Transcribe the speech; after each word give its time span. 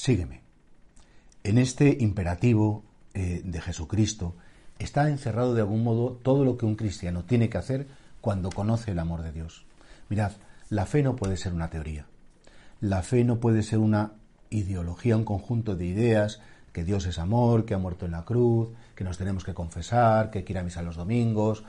Sígueme. 0.00 0.40
En 1.44 1.58
este 1.58 1.98
imperativo 2.00 2.84
eh, 3.12 3.42
de 3.44 3.60
Jesucristo 3.60 4.34
está 4.78 5.10
encerrado 5.10 5.52
de 5.52 5.60
algún 5.60 5.84
modo 5.84 6.12
todo 6.12 6.42
lo 6.42 6.56
que 6.56 6.64
un 6.64 6.74
cristiano 6.74 7.24
tiene 7.24 7.50
que 7.50 7.58
hacer 7.58 7.86
cuando 8.22 8.48
conoce 8.48 8.92
el 8.92 8.98
amor 8.98 9.20
de 9.20 9.32
Dios. 9.32 9.66
Mirad, 10.08 10.32
la 10.70 10.86
fe 10.86 11.02
no 11.02 11.16
puede 11.16 11.36
ser 11.36 11.52
una 11.52 11.68
teoría. 11.68 12.06
La 12.80 13.02
fe 13.02 13.24
no 13.24 13.40
puede 13.40 13.62
ser 13.62 13.78
una 13.78 14.12
ideología, 14.48 15.18
un 15.18 15.26
conjunto 15.26 15.76
de 15.76 15.84
ideas, 15.84 16.40
que 16.72 16.82
Dios 16.82 17.04
es 17.04 17.18
amor, 17.18 17.66
que 17.66 17.74
ha 17.74 17.78
muerto 17.78 18.06
en 18.06 18.12
la 18.12 18.24
cruz, 18.24 18.70
que 18.94 19.04
nos 19.04 19.18
tenemos 19.18 19.44
que 19.44 19.52
confesar, 19.52 20.30
que 20.30 20.38
hay 20.38 20.46
ir 20.48 20.56
a 20.56 20.62
misa 20.62 20.80
los 20.80 20.96
domingos. 20.96 21.62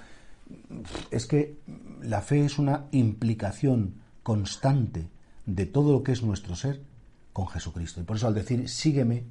Es 1.11 1.25
que 1.25 1.58
la 2.02 2.22
fe 2.22 2.45
es 2.45 2.59
una 2.59 2.86
implicación 2.91 3.95
constante 4.23 5.09
de 5.45 5.66
todo 5.66 5.91
lo 5.91 6.02
que 6.02 6.13
es 6.13 6.23
nuestro 6.23 6.56
ser 6.56 6.91
con 7.34 7.48
Jesucristo. 7.48 8.02
Y 8.02 8.04
por 8.04 8.18
eso 8.18 8.28
al 8.28 8.34
decir 8.34 8.68
sígueme, 8.70 9.26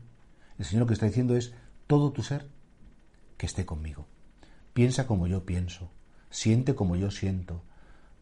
el 0.59 0.65
Señor 0.65 0.81
lo 0.83 0.87
que 0.87 0.95
está 0.95 1.07
diciendo 1.07 1.37
es 1.37 1.53
todo 1.87 2.13
tu 2.13 2.23
ser 2.23 2.47
que 3.37 3.47
esté 3.47 3.65
conmigo. 3.65 4.07
Piensa 4.73 5.07
como 5.07 5.27
yo 5.27 5.45
pienso, 5.45 5.91
siente 6.31 6.75
como 6.75 6.97
yo 6.97 7.11
siento, 7.11 7.63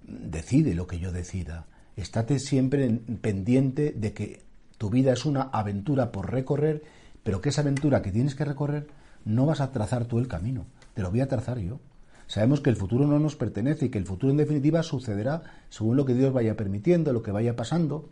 decide 0.02 0.74
lo 0.74 0.86
que 0.86 0.98
yo 0.98 1.12
decida. 1.12 1.66
Estate 1.96 2.38
siempre 2.38 2.88
pendiente 3.20 3.92
de 3.92 4.12
que 4.12 4.44
tu 4.78 4.90
vida 4.90 5.12
es 5.12 5.24
una 5.24 5.42
aventura 5.42 6.12
por 6.12 6.30
recorrer, 6.30 6.82
pero 7.22 7.40
que 7.40 7.48
esa 7.48 7.62
aventura 7.62 8.02
que 8.02 8.12
tienes 8.12 8.34
que 8.34 8.44
recorrer 8.44 8.88
no 9.24 9.44
vas 9.44 9.60
a 9.60 9.72
trazar 9.72 10.06
tú 10.06 10.18
el 10.18 10.28
camino, 10.28 10.66
te 10.94 11.02
lo 11.02 11.10
voy 11.10 11.20
a 11.20 11.28
trazar 11.28 11.58
yo. 11.58 11.80
Sabemos 12.28 12.60
que 12.60 12.70
el 12.70 12.76
futuro 12.76 13.06
no 13.06 13.18
nos 13.18 13.36
pertenece 13.36 13.86
y 13.86 13.88
que 13.88 13.98
el 13.98 14.06
futuro 14.06 14.30
en 14.30 14.36
definitiva 14.36 14.82
sucederá 14.82 15.42
según 15.70 15.96
lo 15.96 16.04
que 16.04 16.14
Dios 16.14 16.32
vaya 16.32 16.56
permitiendo, 16.56 17.12
lo 17.12 17.22
que 17.22 17.32
vaya 17.32 17.56
pasando, 17.56 18.08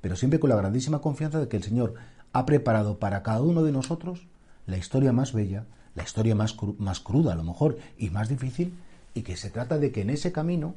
pero 0.00 0.16
siempre 0.16 0.40
con 0.40 0.50
la 0.50 0.56
grandísima 0.56 1.00
confianza 1.00 1.40
de 1.40 1.48
que 1.48 1.56
el 1.56 1.62
Señor 1.62 1.94
ha 2.32 2.46
preparado 2.46 2.98
para 2.98 3.22
cada 3.22 3.42
uno 3.42 3.62
de 3.62 3.72
nosotros 3.72 4.26
la 4.66 4.76
historia 4.76 5.12
más 5.12 5.32
bella, 5.32 5.64
la 5.94 6.02
historia 6.02 6.34
más, 6.34 6.56
más 6.78 7.00
cruda 7.00 7.32
a 7.32 7.36
lo 7.36 7.42
mejor 7.42 7.78
y 7.98 8.10
más 8.10 8.28
difícil, 8.28 8.74
y 9.14 9.22
que 9.22 9.36
se 9.36 9.50
trata 9.50 9.78
de 9.78 9.90
que 9.90 10.02
en 10.02 10.10
ese 10.10 10.32
camino, 10.32 10.74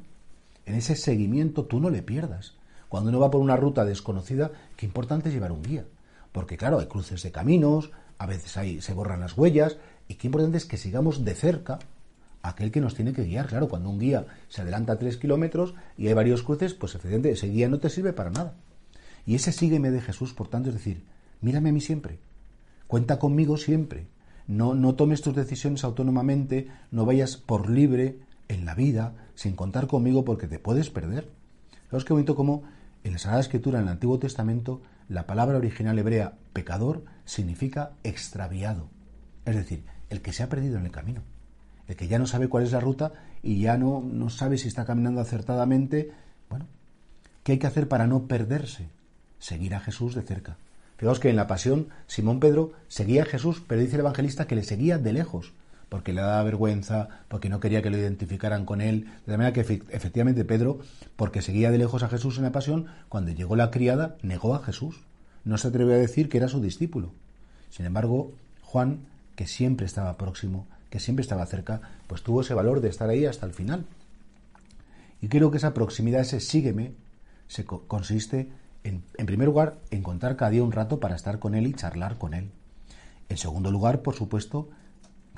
en 0.66 0.74
ese 0.74 0.96
seguimiento, 0.96 1.64
tú 1.64 1.80
no 1.80 1.90
le 1.90 2.02
pierdas. 2.02 2.54
Cuando 2.88 3.10
uno 3.10 3.20
va 3.20 3.30
por 3.30 3.40
una 3.40 3.56
ruta 3.56 3.84
desconocida, 3.84 4.50
qué 4.76 4.86
importante 4.86 5.28
es 5.28 5.34
llevar 5.34 5.52
un 5.52 5.62
guía. 5.62 5.84
Porque 6.32 6.56
claro, 6.56 6.80
hay 6.80 6.86
cruces 6.86 7.22
de 7.22 7.30
caminos, 7.30 7.92
a 8.18 8.26
veces 8.26 8.56
hay, 8.56 8.80
se 8.80 8.92
borran 8.92 9.20
las 9.20 9.38
huellas, 9.38 9.76
y 10.08 10.14
qué 10.14 10.26
importante 10.26 10.58
es 10.58 10.64
que 10.64 10.76
sigamos 10.76 11.24
de 11.24 11.34
cerca 11.34 11.78
aquel 12.42 12.70
que 12.70 12.80
nos 12.80 12.94
tiene 12.94 13.12
que 13.12 13.24
guiar. 13.24 13.46
Claro, 13.46 13.68
cuando 13.68 13.88
un 13.88 13.98
guía 13.98 14.26
se 14.48 14.62
adelanta 14.62 14.98
tres 14.98 15.16
kilómetros 15.16 15.74
y 15.96 16.08
hay 16.08 16.14
varios 16.14 16.42
cruces, 16.42 16.74
pues 16.74 16.94
efectivamente 16.94 17.30
ese 17.30 17.48
guía 17.48 17.68
no 17.68 17.78
te 17.78 17.88
sirve 17.88 18.12
para 18.12 18.30
nada. 18.30 18.54
Y 19.26 19.34
ese 19.34 19.52
sígueme 19.52 19.90
de 19.90 20.00
Jesús, 20.00 20.34
por 20.34 20.48
tanto, 20.48 20.68
es 20.68 20.74
decir, 20.74 21.04
mírame 21.40 21.70
a 21.70 21.72
mí 21.72 21.80
siempre, 21.80 22.18
cuenta 22.86 23.18
conmigo 23.18 23.56
siempre, 23.56 24.06
no, 24.46 24.74
no 24.74 24.94
tomes 24.94 25.22
tus 25.22 25.34
decisiones 25.34 25.84
autónomamente, 25.84 26.68
no 26.90 27.06
vayas 27.06 27.36
por 27.36 27.70
libre 27.70 28.18
en 28.48 28.66
la 28.66 28.74
vida 28.74 29.14
sin 29.34 29.56
contar 29.56 29.86
conmigo 29.86 30.24
porque 30.24 30.46
te 30.46 30.58
puedes 30.58 30.90
perder. 30.90 31.30
Fijaos 31.86 32.04
qué 32.04 32.12
bonito 32.12 32.36
como 32.36 32.62
en 33.02 33.12
la 33.12 33.18
Sagrada 33.18 33.40
Escritura, 33.40 33.78
en 33.78 33.86
el 33.86 33.92
Antiguo 33.92 34.18
Testamento, 34.18 34.82
la 35.08 35.26
palabra 35.26 35.58
original 35.58 35.98
hebrea 35.98 36.34
pecador 36.52 37.04
significa 37.24 37.92
extraviado, 38.04 38.88
es 39.44 39.54
decir, 39.54 39.84
el 40.10 40.22
que 40.22 40.32
se 40.32 40.42
ha 40.42 40.48
perdido 40.48 40.78
en 40.78 40.86
el 40.86 40.90
camino, 40.90 41.22
el 41.88 41.96
que 41.96 42.08
ya 42.08 42.18
no 42.18 42.26
sabe 42.26 42.48
cuál 42.48 42.64
es 42.64 42.72
la 42.72 42.80
ruta 42.80 43.12
y 43.42 43.60
ya 43.60 43.76
no, 43.76 44.00
no 44.00 44.30
sabe 44.30 44.56
si 44.56 44.68
está 44.68 44.86
caminando 44.86 45.20
acertadamente. 45.20 46.12
Bueno, 46.48 46.66
¿qué 47.42 47.52
hay 47.52 47.58
que 47.58 47.66
hacer 47.66 47.88
para 47.88 48.06
no 48.06 48.26
perderse? 48.26 48.88
Seguir 49.44 49.74
a 49.74 49.80
Jesús 49.80 50.14
de 50.14 50.22
cerca. 50.22 50.56
Fijaos 50.96 51.20
que 51.20 51.28
en 51.28 51.36
la 51.36 51.46
pasión 51.46 51.88
Simón 52.06 52.40
Pedro 52.40 52.72
seguía 52.88 53.24
a 53.24 53.26
Jesús, 53.26 53.62
pero 53.66 53.82
dice 53.82 53.96
el 53.96 54.00
evangelista 54.00 54.46
que 54.46 54.54
le 54.54 54.62
seguía 54.62 54.96
de 54.96 55.12
lejos, 55.12 55.52
porque 55.90 56.14
le 56.14 56.22
daba 56.22 56.42
vergüenza, 56.44 57.10
porque 57.28 57.50
no 57.50 57.60
quería 57.60 57.82
que 57.82 57.90
lo 57.90 57.98
identificaran 57.98 58.64
con 58.64 58.80
él. 58.80 59.06
De 59.26 59.36
manera 59.36 59.52
que 59.52 59.60
efectivamente 59.60 60.46
Pedro, 60.46 60.78
porque 61.16 61.42
seguía 61.42 61.70
de 61.70 61.76
lejos 61.76 62.02
a 62.02 62.08
Jesús 62.08 62.38
en 62.38 62.44
la 62.44 62.52
pasión, 62.52 62.86
cuando 63.10 63.32
llegó 63.32 63.54
la 63.54 63.70
criada, 63.70 64.16
negó 64.22 64.54
a 64.54 64.64
Jesús. 64.64 65.02
No 65.44 65.58
se 65.58 65.68
atrevió 65.68 65.92
a 65.92 65.98
decir 65.98 66.30
que 66.30 66.38
era 66.38 66.48
su 66.48 66.62
discípulo. 66.62 67.10
Sin 67.68 67.84
embargo, 67.84 68.32
Juan, 68.62 69.00
que 69.36 69.46
siempre 69.46 69.84
estaba 69.84 70.16
próximo, 70.16 70.66
que 70.88 71.00
siempre 71.00 71.22
estaba 71.22 71.44
cerca, 71.44 71.82
pues 72.06 72.22
tuvo 72.22 72.40
ese 72.40 72.54
valor 72.54 72.80
de 72.80 72.88
estar 72.88 73.10
ahí 73.10 73.26
hasta 73.26 73.44
el 73.44 73.52
final. 73.52 73.84
Y 75.20 75.28
creo 75.28 75.50
que 75.50 75.58
esa 75.58 75.74
proximidad, 75.74 76.22
ese 76.22 76.40
sígueme, 76.40 76.92
se 77.46 77.66
consiste 77.66 78.48
en, 78.84 79.02
primer 79.26 79.48
lugar, 79.48 79.80
encontrar 79.90 80.36
cada 80.36 80.50
día 80.50 80.62
un 80.62 80.72
rato 80.72 81.00
para 81.00 81.16
estar 81.16 81.38
con 81.38 81.54
Él 81.54 81.66
y 81.66 81.72
charlar 81.72 82.18
con 82.18 82.34
Él. 82.34 82.50
En 83.28 83.38
segundo 83.38 83.70
lugar, 83.70 84.02
por 84.02 84.14
supuesto, 84.14 84.68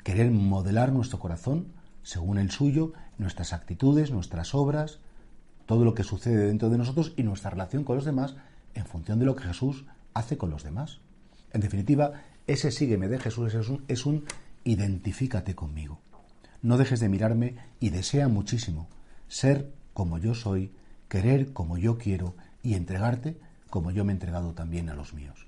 querer 0.03 0.29
modelar 0.31 0.91
nuestro 0.91 1.19
corazón 1.19 1.67
según 2.03 2.37
el 2.37 2.51
suyo, 2.51 2.93
nuestras 3.17 3.53
actitudes, 3.53 4.11
nuestras 4.11 4.53
obras, 4.53 4.99
todo 5.65 5.85
lo 5.85 5.93
que 5.93 6.03
sucede 6.03 6.47
dentro 6.47 6.69
de 6.69 6.77
nosotros 6.77 7.13
y 7.17 7.23
nuestra 7.23 7.49
relación 7.49 7.83
con 7.83 7.95
los 7.95 8.05
demás 8.05 8.35
en 8.73 8.85
función 8.85 9.19
de 9.19 9.25
lo 9.25 9.35
que 9.35 9.43
Jesús 9.43 9.85
hace 10.13 10.37
con 10.37 10.49
los 10.49 10.63
demás. 10.63 10.99
En 11.53 11.61
definitiva, 11.61 12.13
ese 12.47 12.71
sígueme 12.71 13.07
de 13.07 13.19
Jesús 13.19 13.53
es 13.53 13.69
un, 13.69 13.83
es 13.87 14.05
un 14.05 14.25
identifícate 14.63 15.55
conmigo. 15.55 15.99
No 16.61 16.77
dejes 16.77 16.99
de 16.99 17.09
mirarme 17.09 17.55
y 17.79 17.89
desea 17.89 18.27
muchísimo 18.27 18.87
ser 19.27 19.71
como 19.93 20.17
yo 20.17 20.33
soy, 20.33 20.71
querer 21.07 21.53
como 21.53 21.77
yo 21.77 21.97
quiero 21.97 22.35
y 22.67 22.75
entregarte 22.75 23.39
como 23.69 23.91
yo 23.91 24.03
me 24.03 24.11
he 24.11 24.15
entregado 24.15 24.53
también 24.53 24.89
a 24.89 24.93
los 24.93 25.13
míos. 25.13 25.47